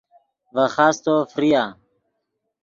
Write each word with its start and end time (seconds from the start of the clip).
ڤے 0.55 0.65
خاستو 0.75 1.15
ڤریا 1.33 1.63